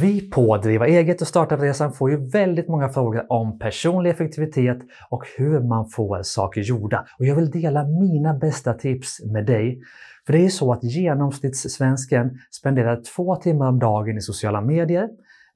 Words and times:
Vi 0.00 0.30
på 0.30 0.56
Driva 0.56 0.86
eget 0.86 1.20
och 1.20 1.28
Startup-resan 1.28 1.92
får 1.92 2.10
ju 2.10 2.28
väldigt 2.30 2.68
många 2.68 2.88
frågor 2.88 3.32
om 3.32 3.58
personlig 3.58 4.10
effektivitet 4.10 4.78
och 5.10 5.24
hur 5.36 5.60
man 5.60 5.88
får 5.88 6.22
saker 6.22 6.60
gjorda. 6.60 7.06
Och 7.18 7.26
jag 7.26 7.36
vill 7.36 7.50
dela 7.50 7.84
mina 7.84 8.34
bästa 8.34 8.74
tips 8.74 9.24
med 9.24 9.46
dig. 9.46 9.80
För 10.26 10.32
det 10.32 10.38
är 10.38 10.42
ju 10.42 10.50
så 10.50 10.72
att 10.72 10.84
genomsnittssvensken 10.84 12.38
spenderar 12.50 13.02
två 13.16 13.36
timmar 13.36 13.68
om 13.68 13.78
dagen 13.78 14.16
i 14.16 14.20
sociala 14.20 14.60
medier, 14.60 15.08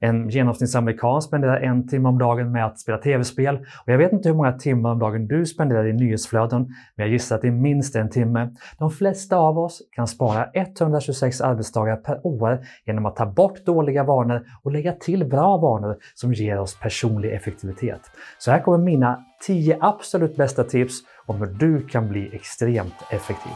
en 0.03 0.29
genomsnittsamerikan 0.29 1.21
spenderar 1.21 1.59
en 1.59 1.87
timme 1.87 2.09
om 2.09 2.17
dagen 2.17 2.51
med 2.51 2.65
att 2.65 2.79
spela 2.79 2.97
tv-spel 2.97 3.55
och 3.57 3.91
jag 3.91 3.97
vet 3.97 4.11
inte 4.11 4.29
hur 4.29 4.35
många 4.35 4.53
timmar 4.53 4.91
om 4.91 4.99
dagen 4.99 5.27
du 5.27 5.45
spenderar 5.45 5.87
i 5.87 5.93
nyhetsflöden, 5.93 6.61
men 6.95 7.05
jag 7.05 7.09
gissar 7.09 7.35
att 7.35 7.41
det 7.41 7.47
är 7.47 7.51
minst 7.51 7.95
en 7.95 8.09
timme. 8.09 8.49
De 8.77 8.91
flesta 8.91 9.37
av 9.37 9.59
oss 9.59 9.81
kan 9.91 10.07
spara 10.07 10.49
126 10.53 11.41
arbetsdagar 11.41 11.95
per 11.95 12.27
år 12.27 12.59
genom 12.85 13.05
att 13.05 13.15
ta 13.15 13.25
bort 13.25 13.65
dåliga 13.65 14.03
vanor 14.03 14.45
och 14.63 14.71
lägga 14.71 14.93
till 14.93 15.25
bra 15.25 15.57
vanor 15.57 15.97
som 16.15 16.33
ger 16.33 16.59
oss 16.59 16.79
personlig 16.79 17.33
effektivitet. 17.33 18.01
Så 18.37 18.51
här 18.51 18.59
kommer 18.59 18.77
mina 18.77 19.25
10 19.47 19.77
absolut 19.81 20.35
bästa 20.35 20.63
tips 20.63 20.93
om 21.25 21.35
hur 21.37 21.47
du 21.47 21.87
kan 21.87 22.09
bli 22.09 22.35
extremt 22.35 22.95
effektiv. 23.11 23.51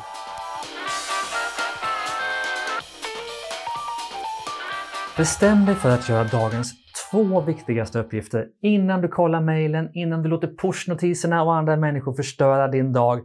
Bestäm 5.17 5.65
dig 5.65 5.75
för 5.75 5.89
att 5.89 6.09
göra 6.09 6.23
dagens 6.23 6.73
två 7.11 7.41
viktigaste 7.41 7.99
uppgifter 7.99 8.47
innan 8.61 9.01
du 9.01 9.07
kollar 9.07 9.41
mejlen, 9.41 9.89
innan 9.93 10.23
du 10.23 10.29
låter 10.29 10.47
pushnotiserna 10.47 11.43
och 11.43 11.55
andra 11.55 11.77
människor 11.77 12.13
förstöra 12.13 12.67
din 12.67 12.93
dag. 12.93 13.19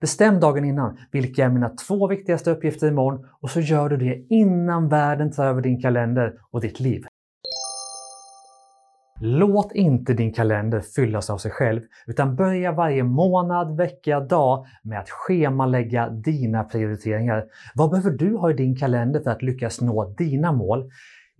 Bestäm 0.00 0.40
dagen 0.40 0.64
innan. 0.64 0.98
Vilka 1.12 1.44
är 1.44 1.48
mina 1.48 1.68
två 1.68 2.08
viktigaste 2.08 2.50
uppgifter 2.50 2.88
imorgon? 2.88 3.26
Och 3.40 3.50
så 3.50 3.60
gör 3.60 3.88
du 3.88 3.96
det 3.96 4.26
innan 4.30 4.88
världen 4.88 5.32
tar 5.32 5.44
över 5.44 5.62
din 5.62 5.82
kalender 5.82 6.32
och 6.50 6.60
ditt 6.60 6.80
liv. 6.80 7.04
Låt 9.20 9.72
inte 9.72 10.14
din 10.14 10.32
kalender 10.32 10.80
fyllas 10.80 11.30
av 11.30 11.38
sig 11.38 11.50
själv, 11.50 11.80
utan 12.06 12.36
börja 12.36 12.72
varje 12.72 13.04
månad, 13.04 13.76
vecka, 13.76 14.20
dag 14.20 14.66
med 14.82 14.98
att 14.98 15.10
schemalägga 15.10 16.08
dina 16.08 16.64
prioriteringar. 16.64 17.44
Vad 17.74 17.90
behöver 17.90 18.10
du 18.10 18.36
ha 18.36 18.50
i 18.50 18.54
din 18.54 18.76
kalender 18.76 19.20
för 19.20 19.30
att 19.30 19.42
lyckas 19.42 19.80
nå 19.80 20.14
dina 20.18 20.52
mål? 20.52 20.90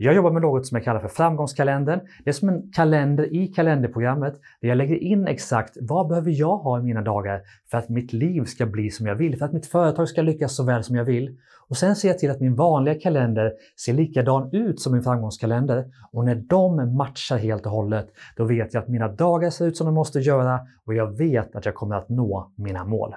Jag 0.05 0.15
jobbar 0.15 0.31
med 0.31 0.43
något 0.43 0.67
som 0.67 0.77
jag 0.77 0.85
kallar 0.85 1.01
för 1.01 1.09
framgångskalendern. 1.09 2.01
Det 2.25 2.31
är 2.31 2.35
som 2.35 2.49
en 2.49 2.73
kalender 2.73 3.35
i 3.35 3.47
kalenderprogrammet 3.47 4.35
där 4.61 4.69
jag 4.69 4.79
lägger 4.79 4.97
in 4.97 5.27
exakt 5.27 5.77
vad 5.81 6.09
behöver 6.09 6.31
jag 6.31 6.57
ha 6.57 6.79
i 6.79 6.83
mina 6.83 7.03
dagar 7.03 7.41
för 7.71 7.79
att 7.79 7.89
mitt 7.89 8.13
liv 8.13 8.45
ska 8.45 8.67
bli 8.67 8.91
som 8.91 9.07
jag 9.07 9.15
vill, 9.15 9.39
för 9.39 9.45
att 9.45 9.53
mitt 9.53 9.67
företag 9.67 10.09
ska 10.09 10.23
lyckas 10.23 10.57
så 10.57 10.65
väl 10.65 10.85
som 10.85 10.97
jag 10.97 11.05
vill. 11.05 11.39
Och 11.69 11.77
sen 11.77 11.97
ser 11.97 12.09
jag 12.09 12.19
till 12.19 12.31
att 12.31 12.41
min 12.41 12.55
vanliga 12.55 12.95
kalender 13.01 13.53
ser 13.85 13.93
likadan 13.93 14.51
ut 14.53 14.81
som 14.81 14.93
min 14.93 15.03
framgångskalender. 15.03 15.85
Och 16.13 16.25
när 16.25 16.35
de 16.35 16.97
matchar 16.97 17.39
helt 17.39 17.67
och 17.67 17.73
hållet, 17.73 18.07
då 18.37 18.45
vet 18.45 18.75
jag 18.75 18.83
att 18.83 18.89
mina 18.89 19.09
dagar 19.09 19.51
ser 19.51 19.67
ut 19.67 19.77
som 19.77 19.87
de 19.87 19.95
måste 19.95 20.21
göra 20.21 20.61
och 20.87 20.95
jag 20.95 21.19
vet 21.19 21.57
att 21.57 21.65
jag 21.65 21.75
kommer 21.75 21.97
att 21.97 22.09
nå 22.09 22.53
mina 22.57 22.85
mål. 22.85 23.15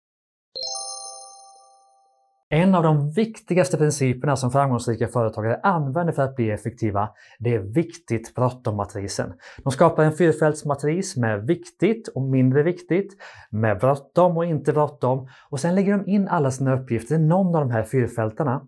En 2.55 2.75
av 2.75 2.83
de 2.83 3.11
viktigaste 3.11 3.77
principerna 3.77 4.35
som 4.35 4.51
framgångsrika 4.51 5.07
företagare 5.07 5.59
använder 5.63 6.13
för 6.13 6.23
att 6.23 6.35
bli 6.35 6.51
effektiva, 6.51 7.09
det 7.39 7.55
är 7.55 7.59
viktigt 7.59 8.35
bråttom-matrisen. 8.35 9.33
De 9.63 9.71
skapar 9.71 10.03
en 10.03 10.13
fyrfältsmatris 10.13 11.17
med 11.17 11.47
viktigt 11.47 12.07
och 12.07 12.21
mindre 12.21 12.63
viktigt, 12.63 13.13
med 13.49 13.79
bråttom 13.79 14.37
och 14.37 14.45
inte 14.45 14.73
bråttom 14.73 15.29
och 15.49 15.59
sen 15.59 15.75
lägger 15.75 15.97
de 15.97 16.11
in 16.11 16.27
alla 16.27 16.51
sina 16.51 16.75
uppgifter 16.75 17.15
i 17.15 17.19
någon 17.19 17.55
av 17.55 17.61
de 17.61 17.71
här 17.71 17.83
fyrfältarna. 17.83 18.61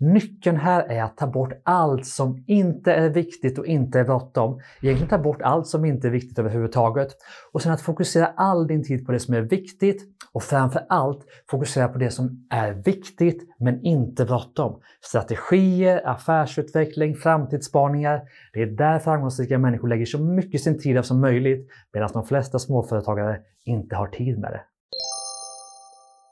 Nyckeln 0.00 0.56
här 0.56 0.82
är 0.82 1.02
att 1.02 1.16
ta 1.16 1.26
bort 1.26 1.52
allt 1.62 2.06
som 2.06 2.44
inte 2.46 2.92
är 2.92 3.10
viktigt 3.10 3.58
och 3.58 3.66
inte 3.66 4.00
är 4.00 4.04
bråttom. 4.04 4.60
Egentligen 4.82 5.08
ta 5.08 5.18
bort 5.18 5.42
allt 5.42 5.66
som 5.66 5.84
inte 5.84 6.06
är 6.06 6.10
viktigt 6.10 6.38
överhuvudtaget. 6.38 7.08
Och 7.52 7.62
sen 7.62 7.72
att 7.72 7.80
fokusera 7.80 8.26
all 8.26 8.66
din 8.66 8.84
tid 8.84 9.06
på 9.06 9.12
det 9.12 9.20
som 9.20 9.34
är 9.34 9.40
viktigt 9.40 10.02
och 10.32 10.42
framför 10.42 10.86
allt 10.88 11.26
fokusera 11.50 11.88
på 11.88 11.98
det 11.98 12.10
som 12.10 12.46
är 12.50 12.72
viktigt 12.72 13.42
men 13.58 13.84
inte 13.84 14.24
bråttom. 14.24 14.80
Strategier, 15.00 16.08
affärsutveckling, 16.08 17.14
framtidsspaningar. 17.14 18.22
Det 18.52 18.62
är 18.62 18.66
där 18.66 18.98
framgångsrika 18.98 19.58
människor 19.58 19.88
lägger 19.88 20.06
så 20.06 20.18
mycket 20.18 20.60
sin 20.60 20.78
tid 20.78 21.04
som 21.04 21.20
möjligt 21.20 21.70
medan 21.92 22.10
de 22.12 22.26
flesta 22.26 22.58
småföretagare 22.58 23.40
inte 23.64 23.96
har 23.96 24.06
tid 24.06 24.38
med 24.38 24.52
det. 24.52 24.69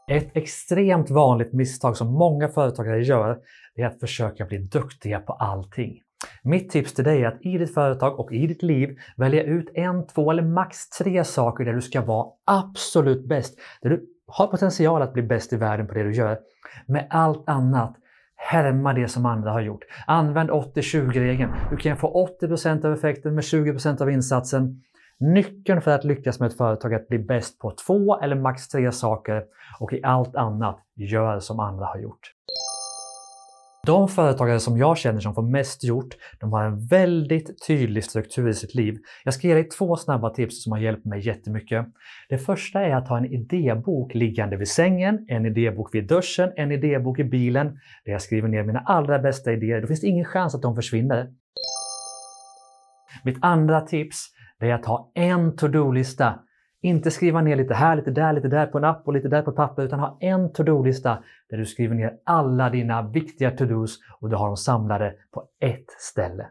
Ett 0.08 0.36
extremt 0.36 1.10
vanligt 1.10 1.52
misstag 1.52 1.96
som 1.96 2.12
många 2.12 2.48
företagare 2.48 3.04
gör 3.04 3.38
är 3.76 3.86
att 3.86 4.00
försöka 4.00 4.44
bli 4.44 4.58
duktiga 4.58 5.20
på 5.20 5.32
allting. 5.32 6.00
Mitt 6.42 6.70
tips 6.70 6.94
till 6.94 7.04
dig 7.04 7.22
är 7.22 7.28
att 7.28 7.46
i 7.46 7.58
ditt 7.58 7.74
företag 7.74 8.20
och 8.20 8.32
i 8.32 8.46
ditt 8.46 8.62
liv 8.62 8.98
välja 9.16 9.42
ut 9.42 9.70
en, 9.74 10.06
två 10.06 10.30
eller 10.30 10.42
max 10.42 10.88
tre 10.88 11.24
saker 11.24 11.64
där 11.64 11.72
du 11.72 11.80
ska 11.80 12.00
vara 12.00 12.26
absolut 12.44 13.28
bäst. 13.28 13.58
Där 13.82 13.91
du 13.91 14.06
har 14.26 14.46
potential 14.46 15.02
att 15.02 15.12
bli 15.12 15.22
bäst 15.22 15.52
i 15.52 15.56
världen 15.56 15.86
på 15.86 15.94
det 15.94 16.02
du 16.02 16.12
gör. 16.12 16.38
Med 16.86 17.06
allt 17.10 17.48
annat, 17.48 17.96
härma 18.36 18.92
det 18.92 19.08
som 19.08 19.26
andra 19.26 19.50
har 19.50 19.60
gjort. 19.60 19.84
Använd 20.06 20.50
80-20-regeln. 20.50 21.52
Du 21.70 21.76
kan 21.76 21.96
få 21.96 22.28
80% 22.42 22.86
av 22.86 22.92
effekten 22.92 23.34
med 23.34 23.42
20% 23.42 24.02
av 24.02 24.10
insatsen. 24.10 24.82
Nyckeln 25.21 25.81
för 25.81 25.91
att 25.91 26.05
lyckas 26.05 26.41
med 26.41 26.47
ett 26.47 26.56
företag 26.56 26.93
är 26.93 26.97
att 26.97 27.09
bli 27.09 27.19
bäst 27.19 27.59
på 27.59 27.75
två 27.87 28.21
eller 28.21 28.37
max 28.37 28.69
tre 28.69 28.93
saker 28.93 29.43
och 29.81 29.93
i 29.93 30.03
allt 30.03 30.37
annat, 30.37 30.81
gör 30.97 31.41
som 31.41 31.61
andra 31.61 31.87
har 31.87 31.99
gjort. 31.99 32.33
De 33.87 34.09
företagare 34.09 34.61
som 34.61 34.79
jag 34.79 34.99
känner 34.99 35.21
som 35.21 35.34
får 35.34 35.43
mest 35.43 35.84
gjort, 35.84 36.17
de 36.41 36.53
har 36.53 36.65
en 36.65 36.87
väldigt 36.87 37.67
tydlig 37.67 38.05
struktur 38.05 38.49
i 38.49 38.55
sitt 38.55 38.75
liv. 38.75 38.99
Jag 39.25 39.34
ska 39.34 39.49
ge 39.49 39.55
dig 39.55 39.69
två 39.69 39.97
snabba 39.97 40.31
tips 40.31 40.62
som 40.62 40.73
har 40.73 40.79
hjälpt 40.79 41.05
mig 41.05 41.27
jättemycket. 41.27 41.87
Det 42.29 42.39
första 42.39 42.81
är 42.81 42.95
att 42.95 43.09
ha 43.09 43.19
en 43.19 43.27
idébok 43.27 44.15
liggande 44.15 44.56
vid 44.56 44.69
sängen, 44.69 45.27
en 45.29 45.47
idébok 45.47 45.95
vid 45.95 46.09
duschen, 46.09 46.53
en 46.56 46.73
idébok 46.73 47.19
i 47.19 47.25
bilen 47.25 47.67
där 48.05 48.12
jag 48.12 48.23
skriver 48.23 48.49
ner 48.49 48.65
mina 48.65 48.81
allra 48.81 49.19
bästa 49.19 49.53
idéer. 49.53 49.81
Då 49.81 49.87
finns 49.87 50.00
det 50.00 50.06
ingen 50.06 50.25
chans 50.25 50.55
att 50.55 50.62
de 50.62 50.75
försvinner. 50.75 51.31
Mitt 53.25 53.39
andra 53.41 53.81
tips 53.81 54.35
det 54.60 54.70
är 54.70 54.74
att 54.74 54.86
ha 54.86 55.10
en 55.14 55.56
to-do-lista. 55.56 56.38
Inte 56.82 57.10
skriva 57.10 57.41
ner 57.41 57.56
lite 57.56 57.74
här, 57.74 57.96
lite 57.96 58.10
där, 58.10 58.32
lite 58.32 58.48
där 58.48 58.66
på 58.66 58.78
en 58.78 58.84
app 58.84 59.06
och 59.06 59.12
lite 59.12 59.28
där 59.28 59.42
på 59.42 59.52
papper, 59.52 59.82
utan 59.82 60.00
ha 60.00 60.19
en 60.20 60.52
to-do-lista 60.52 61.19
där 61.50 61.58
du 61.58 61.66
skriver 61.66 61.94
ner 61.94 62.14
alla 62.24 62.70
dina 62.70 63.02
viktiga 63.02 63.50
to-dos 63.50 63.98
och 64.20 64.30
du 64.30 64.36
har 64.36 64.46
dem 64.46 64.56
samlade 64.56 65.14
på 65.30 65.44
ett 65.60 65.91
ställe. 65.98 66.46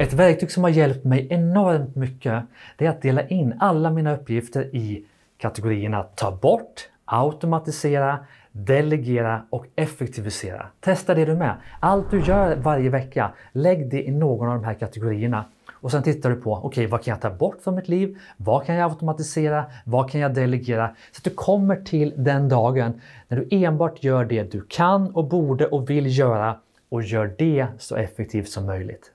Ett 0.00 0.12
verktyg 0.12 0.50
som 0.50 0.62
har 0.62 0.70
hjälpt 0.70 1.04
mig 1.04 1.26
enormt 1.30 1.96
mycket 1.96 2.44
det 2.78 2.86
är 2.86 2.90
att 2.90 3.02
dela 3.02 3.28
in 3.28 3.54
alla 3.60 3.90
mina 3.90 4.14
uppgifter 4.14 4.76
i 4.76 5.06
kategorierna 5.38 6.02
ta 6.02 6.36
bort, 6.36 6.88
automatisera, 7.04 8.18
delegera 8.52 9.42
och 9.50 9.66
effektivisera. 9.76 10.66
Testa 10.80 11.14
det 11.14 11.24
du 11.24 11.34
med. 11.34 11.56
Allt 11.80 12.10
du 12.10 12.20
gör 12.20 12.56
varje 12.56 12.90
vecka, 12.90 13.32
lägg 13.52 13.90
det 13.90 14.02
i 14.02 14.10
någon 14.10 14.48
av 14.48 14.54
de 14.54 14.64
här 14.64 14.74
kategorierna. 14.74 15.44
Och 15.82 15.90
sen 15.90 16.02
tittar 16.02 16.30
du 16.30 16.36
på, 16.36 16.52
okej, 16.54 16.66
okay, 16.68 16.86
vad 16.86 17.02
kan 17.02 17.12
jag 17.12 17.20
ta 17.20 17.30
bort 17.30 17.62
från 17.62 17.74
mitt 17.74 17.88
liv? 17.88 18.18
Vad 18.36 18.66
kan 18.66 18.74
jag 18.74 18.90
automatisera? 18.90 19.64
Vad 19.84 20.10
kan 20.10 20.20
jag 20.20 20.34
delegera? 20.34 20.88
Så 21.12 21.18
att 21.18 21.24
du 21.24 21.30
kommer 21.30 21.76
till 21.76 22.14
den 22.16 22.48
dagen 22.48 23.00
när 23.28 23.36
du 23.36 23.48
enbart 23.50 24.04
gör 24.04 24.24
det 24.24 24.52
du 24.52 24.66
kan 24.68 25.10
och 25.14 25.28
borde 25.28 25.66
och 25.66 25.90
vill 25.90 26.18
göra 26.18 26.56
och 26.88 27.02
gör 27.02 27.34
det 27.38 27.66
så 27.78 27.96
effektivt 27.96 28.48
som 28.48 28.66
möjligt. 28.66 29.12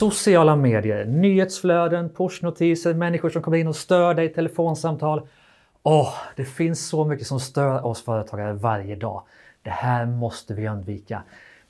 Sociala 0.00 0.56
medier, 0.56 1.04
nyhetsflöden, 1.04 2.10
pushnotiser, 2.10 2.94
människor 2.94 3.30
som 3.30 3.42
kommer 3.42 3.56
in 3.56 3.68
och 3.68 3.76
stör 3.76 4.14
dig, 4.14 4.32
telefonsamtal. 4.32 5.28
Åh, 5.82 6.02
oh, 6.02 6.14
det 6.36 6.44
finns 6.44 6.88
så 6.88 7.04
mycket 7.04 7.26
som 7.26 7.40
stör 7.40 7.86
oss 7.86 8.04
företagare 8.04 8.52
varje 8.52 8.96
dag. 8.96 9.22
Det 9.62 9.70
här 9.70 10.06
måste 10.06 10.54
vi 10.54 10.68
undvika. 10.68 11.22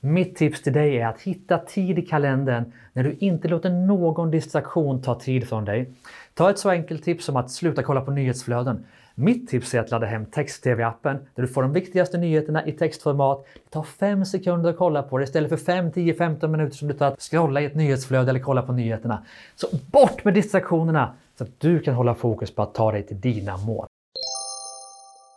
Mitt 0.07 0.35
tips 0.35 0.61
till 0.61 0.73
dig 0.73 0.97
är 0.97 1.07
att 1.07 1.21
hitta 1.21 1.57
tid 1.57 1.99
i 1.99 2.01
kalendern 2.01 2.73
när 2.93 3.03
du 3.03 3.17
inte 3.19 3.47
låter 3.47 3.69
någon 3.69 4.31
distraktion 4.31 5.01
ta 5.01 5.19
tid 5.19 5.49
från 5.49 5.65
dig. 5.65 5.91
Ta 6.33 6.49
ett 6.49 6.59
så 6.59 6.69
enkelt 6.69 7.03
tips 7.03 7.25
som 7.25 7.35
att 7.35 7.51
sluta 7.51 7.83
kolla 7.83 8.01
på 8.01 8.11
nyhetsflöden. 8.11 8.85
Mitt 9.15 9.49
tips 9.49 9.73
är 9.73 9.79
att 9.79 9.91
ladda 9.91 10.05
hem 10.05 10.25
text-tv-appen 10.25 11.17
där 11.35 11.41
du 11.41 11.47
får 11.47 11.61
de 11.61 11.73
viktigaste 11.73 12.17
nyheterna 12.17 12.65
i 12.67 12.71
textformat. 12.71 13.45
Det 13.53 13.69
tar 13.69 13.83
5 13.83 14.25
sekunder 14.25 14.69
att 14.69 14.77
kolla 14.77 15.03
på 15.03 15.17
det 15.17 15.23
istället 15.23 15.49
för 15.49 15.57
5, 15.57 15.91
10, 15.91 16.13
15 16.13 16.51
minuter 16.51 16.75
som 16.75 16.87
det 16.87 16.93
tar 16.93 17.07
att 17.07 17.21
scrolla 17.21 17.61
i 17.61 17.65
ett 17.65 17.75
nyhetsflöde 17.75 18.29
eller 18.29 18.39
kolla 18.39 18.61
på 18.61 18.71
nyheterna. 18.71 19.25
Så 19.55 19.67
bort 19.91 20.23
med 20.23 20.33
distraktionerna 20.33 21.13
så 21.37 21.43
att 21.43 21.59
du 21.59 21.79
kan 21.79 21.93
hålla 21.93 22.15
fokus 22.15 22.55
på 22.55 22.61
att 22.61 22.73
ta 22.73 22.91
dig 22.91 23.03
till 23.03 23.21
dina 23.21 23.57
mål. 23.57 23.87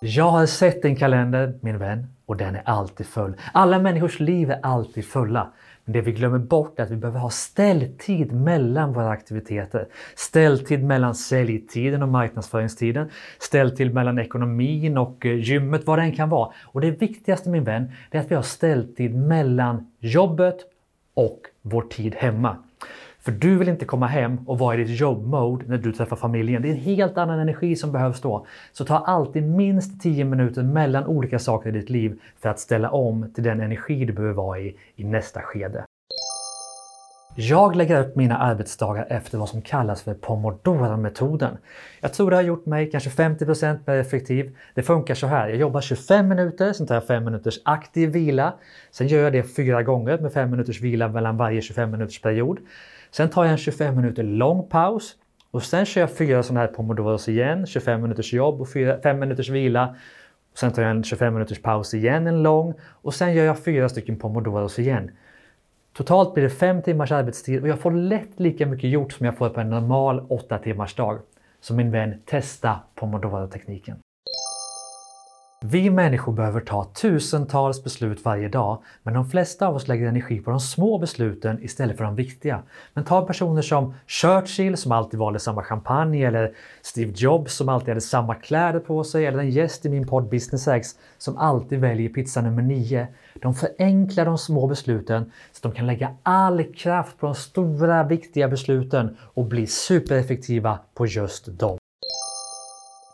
Jag 0.02 0.30
har 0.30 0.46
sett 0.46 0.82
din 0.82 0.96
kalender, 0.96 1.58
min 1.60 1.78
vän, 1.78 2.06
och 2.26 2.36
den 2.36 2.54
är 2.54 2.62
alltid 2.64 3.06
full. 3.06 3.34
Alla 3.52 3.78
människors 3.78 4.20
liv 4.20 4.50
är 4.50 4.60
alltid 4.62 5.04
fulla. 5.04 5.52
Men 5.84 5.92
det 5.92 6.00
vi 6.00 6.12
glömmer 6.12 6.38
bort 6.38 6.78
är 6.78 6.82
att 6.82 6.90
vi 6.90 6.96
behöver 6.96 7.18
ha 7.18 7.30
ställtid 7.30 8.32
mellan 8.32 8.92
våra 8.92 9.10
aktiviteter. 9.10 9.88
Ställtid 10.14 10.84
mellan 10.84 11.14
säljtiden 11.14 12.02
och 12.02 12.08
marknadsföringstiden. 12.08 13.10
Ställtid 13.38 13.94
mellan 13.94 14.18
ekonomin 14.18 14.98
och 14.98 15.26
eh, 15.26 15.38
gymmet, 15.38 15.86
vad 15.86 15.98
det 15.98 16.02
än 16.02 16.12
kan 16.12 16.28
vara. 16.28 16.52
Och 16.62 16.80
det 16.80 16.90
viktigaste 16.90 17.48
min 17.50 17.64
vän, 17.64 17.92
det 18.10 18.18
är 18.18 18.22
att 18.22 18.30
vi 18.30 18.34
har 18.34 18.42
ställtid 18.42 19.14
mellan 19.14 19.92
jobbet 19.98 20.58
och 21.14 21.40
vår 21.62 21.82
tid 21.82 22.14
hemma. 22.14 22.56
För 23.22 23.32
du 23.32 23.58
vill 23.58 23.68
inte 23.68 23.84
komma 23.84 24.06
hem 24.06 24.38
och 24.46 24.58
vara 24.58 24.74
i 24.74 24.84
ditt 24.84 25.00
jobbmode 25.00 25.64
när 25.68 25.78
du 25.78 25.92
träffar 25.92 26.16
familjen. 26.16 26.62
Det 26.62 26.68
är 26.68 26.72
en 26.72 26.80
helt 26.80 27.18
annan 27.18 27.40
energi 27.40 27.76
som 27.76 27.92
behövs 27.92 28.20
då. 28.20 28.46
Så 28.72 28.84
ta 28.84 28.98
alltid 28.98 29.42
minst 29.42 30.02
10 30.02 30.24
minuter 30.24 30.62
mellan 30.62 31.06
olika 31.06 31.38
saker 31.38 31.68
i 31.68 31.72
ditt 31.72 31.90
liv 31.90 32.20
för 32.40 32.48
att 32.48 32.60
ställa 32.60 32.90
om 32.90 33.32
till 33.34 33.44
den 33.44 33.60
energi 33.60 34.04
du 34.04 34.12
behöver 34.12 34.34
vara 34.34 34.58
i 34.58 34.76
i 34.96 35.04
nästa 35.04 35.40
skede. 35.40 35.84
Jag 37.34 37.76
lägger 37.76 38.00
upp 38.00 38.16
mina 38.16 38.36
arbetsdagar 38.36 39.06
efter 39.10 39.38
vad 39.38 39.48
som 39.48 39.62
kallas 39.62 40.02
för 40.02 40.14
pomodoro-metoden. 40.14 41.56
Jag 42.00 42.12
tror 42.12 42.30
det 42.30 42.36
har 42.36 42.42
gjort 42.42 42.66
mig 42.66 42.90
kanske 42.90 43.10
50% 43.10 43.78
mer 43.86 43.96
effektiv. 43.96 44.56
Det 44.74 44.82
funkar 44.82 45.14
så 45.14 45.26
här. 45.26 45.48
Jag 45.48 45.58
jobbar 45.58 45.80
25 45.80 46.28
minuter, 46.28 46.72
sen 46.72 46.86
tar 46.86 46.94
jag 46.94 47.06
5 47.06 47.24
minuters 47.24 47.60
aktiv 47.64 48.10
vila. 48.10 48.54
Sen 48.90 49.06
gör 49.06 49.22
jag 49.22 49.32
det 49.32 49.42
fyra 49.42 49.82
gånger 49.82 50.18
med 50.18 50.32
5 50.32 50.50
minuters 50.50 50.80
vila 50.80 51.08
mellan 51.08 51.36
varje 51.36 51.60
25 51.60 51.90
minuters 51.90 52.22
period. 52.22 52.58
Sen 53.10 53.28
tar 53.28 53.44
jag 53.44 53.52
en 53.52 53.58
25 53.58 53.96
minuter 53.96 54.22
lång 54.22 54.68
paus 54.68 55.16
och 55.50 55.62
sen 55.62 55.86
kör 55.86 56.00
jag 56.00 56.16
fyra 56.16 56.42
sådana 56.42 56.60
här 56.60 56.66
pomodoros 56.66 57.28
igen, 57.28 57.66
25 57.66 58.02
minuters 58.02 58.32
jobb 58.32 58.60
och 58.60 58.68
5 59.02 59.18
minuters 59.18 59.48
vila. 59.48 59.96
Sen 60.54 60.72
tar 60.72 60.82
jag 60.82 60.90
en 60.90 61.04
25 61.04 61.34
minuters 61.34 61.62
paus 61.62 61.94
igen, 61.94 62.26
en 62.26 62.42
lång 62.42 62.74
och 62.82 63.14
sen 63.14 63.34
gör 63.34 63.44
jag 63.44 63.64
fyra 63.64 63.88
stycken 63.88 64.16
pomodoros 64.16 64.78
igen. 64.78 65.10
Totalt 65.92 66.34
blir 66.34 66.44
det 66.44 66.50
5 66.50 66.82
timmars 66.82 67.12
arbetstid 67.12 67.62
och 67.62 67.68
jag 67.68 67.78
får 67.78 67.90
lätt 67.90 68.40
lika 68.40 68.66
mycket 68.66 68.90
gjort 68.90 69.12
som 69.12 69.26
jag 69.26 69.36
får 69.36 69.48
på 69.48 69.60
en 69.60 69.70
normal 69.70 70.26
8 70.28 70.58
timmars 70.58 70.94
dag. 70.94 71.18
Så 71.60 71.74
min 71.74 71.90
vän, 71.90 72.22
testa 72.24 72.80
pomodoro-tekniken. 72.94 73.96
Vi 75.64 75.90
människor 75.90 76.32
behöver 76.32 76.60
ta 76.60 76.84
tusentals 76.84 77.84
beslut 77.84 78.24
varje 78.24 78.48
dag, 78.48 78.82
men 79.02 79.14
de 79.14 79.30
flesta 79.30 79.66
av 79.66 79.76
oss 79.76 79.88
lägger 79.88 80.08
energi 80.08 80.40
på 80.40 80.50
de 80.50 80.60
små 80.60 80.98
besluten 80.98 81.62
istället 81.62 81.96
för 81.96 82.04
de 82.04 82.16
viktiga. 82.16 82.62
Men 82.94 83.04
ta 83.04 83.26
personer 83.26 83.62
som 83.62 83.94
Churchill 84.06 84.76
som 84.76 84.92
alltid 84.92 85.20
valde 85.20 85.38
samma 85.38 85.62
champagne, 85.62 86.26
eller 86.26 86.54
Steve 86.82 87.12
Jobs 87.16 87.54
som 87.54 87.68
alltid 87.68 87.88
hade 87.88 88.00
samma 88.00 88.34
kläder 88.34 88.80
på 88.80 89.04
sig, 89.04 89.26
eller 89.26 89.38
en 89.38 89.50
gäst 89.50 89.86
i 89.86 89.88
min 89.88 90.06
podd 90.06 90.28
Business 90.28 90.68
X 90.68 90.88
som 91.18 91.36
alltid 91.36 91.80
väljer 91.80 92.08
pizza 92.08 92.40
nummer 92.40 92.62
9. 92.62 93.06
De 93.34 93.54
förenklar 93.54 94.24
de 94.24 94.38
små 94.38 94.66
besluten 94.66 95.32
så 95.52 95.58
att 95.58 95.62
de 95.62 95.72
kan 95.72 95.86
lägga 95.86 96.16
all 96.22 96.64
kraft 96.64 97.18
på 97.18 97.26
de 97.26 97.34
stora 97.34 98.04
viktiga 98.04 98.48
besluten 98.48 99.16
och 99.34 99.44
bli 99.44 99.66
supereffektiva 99.66 100.78
på 100.94 101.06
just 101.06 101.58
dem. 101.58 101.79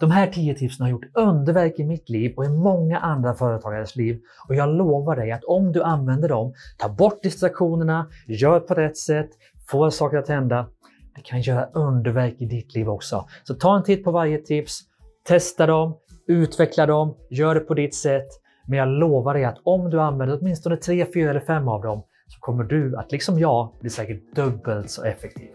De 0.01 0.11
här 0.11 0.27
10 0.27 0.55
tipsen 0.55 0.85
har 0.85 0.91
gjort 0.91 1.05
underverk 1.15 1.79
i 1.79 1.85
mitt 1.85 2.09
liv 2.09 2.35
och 2.37 2.45
i 2.45 2.49
många 2.49 2.99
andra 2.99 3.35
företagares 3.35 3.97
liv. 3.97 4.21
Och 4.49 4.55
jag 4.55 4.69
lovar 4.69 5.17
dig 5.17 5.33
att 5.33 5.45
om 5.45 5.73
du 5.73 5.83
använder 5.83 6.29
dem, 6.29 6.55
ta 6.79 6.89
bort 6.89 7.23
distraktionerna, 7.23 8.07
gör 8.27 8.61
på 8.61 8.75
rätt 8.75 8.97
sätt, 8.97 9.31
får 9.69 9.91
saker 9.91 10.17
att 10.17 10.29
hända. 10.29 10.67
Det 11.15 11.21
kan 11.23 11.41
göra 11.41 11.67
underverk 11.67 12.35
i 12.39 12.47
ditt 12.47 12.75
liv 12.75 12.89
också. 12.89 13.29
Så 13.45 13.55
ta 13.55 13.77
en 13.77 13.83
titt 13.83 14.05
på 14.05 14.11
varje 14.11 14.39
tips, 14.39 14.81
testa 15.29 15.67
dem, 15.67 15.97
utveckla 16.27 16.87
dem, 16.87 17.15
gör 17.31 17.55
det 17.55 17.61
på 17.61 17.75
ditt 17.75 17.95
sätt. 17.95 18.29
Men 18.67 18.79
jag 18.79 18.89
lovar 18.89 19.35
dig 19.35 19.45
att 19.45 19.59
om 19.65 19.91
du 19.91 20.01
använder 20.01 20.39
åtminstone 20.41 20.77
3, 20.77 21.07
4 21.15 21.31
eller 21.31 21.41
5 21.41 21.69
av 21.69 21.83
dem 21.83 22.03
så 22.29 22.41
kommer 22.41 22.65
du 22.65 22.97
att, 22.97 23.13
liksom 23.13 23.39
jag, 23.39 23.73
bli 23.81 23.91
säkert 23.91 24.35
dubbelt 24.35 24.91
så 24.91 25.05
effektiv. 25.05 25.49